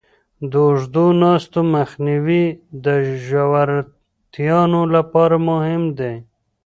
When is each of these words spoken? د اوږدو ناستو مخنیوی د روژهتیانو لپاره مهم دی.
د 0.51 0.53
اوږدو 0.67 1.05
ناستو 1.21 1.59
مخنیوی 1.73 2.43
د 2.83 2.85
روژهتیانو 3.05 4.81
لپاره 4.95 5.35
مهم 5.49 5.83
دی. 5.97 6.15